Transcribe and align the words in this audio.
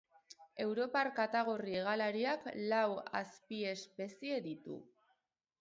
Europar 0.63 1.09
katagorri 1.19 1.75
hegalariak 1.81 2.49
lau 2.73 2.89
azpiespezie 3.21 4.45
ditu. 4.51 4.83